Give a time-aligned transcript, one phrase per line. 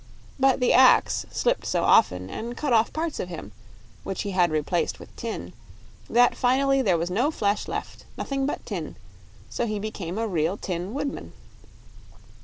[0.39, 3.51] But the axe slipped so often and cut off parts of him
[4.03, 5.53] which he had replaced with tin
[6.09, 8.95] that finally there was no flesh left, nothing but tin;
[9.47, 11.33] so he became a real tin woodman.